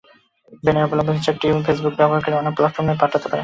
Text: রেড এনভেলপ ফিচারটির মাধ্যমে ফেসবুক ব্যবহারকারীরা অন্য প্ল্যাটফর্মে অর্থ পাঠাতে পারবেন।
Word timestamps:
রেড 0.63 0.75
এনভেলপ 0.75 1.07
ফিচারটির 1.09 1.49
মাধ্যমে 1.49 1.65
ফেসবুক 1.67 1.93
ব্যবহারকারীরা 1.97 2.39
অন্য 2.39 2.51
প্ল্যাটফর্মে 2.55 2.91
অর্থ 2.93 3.01
পাঠাতে 3.03 3.17
পারবেন। 3.21 3.39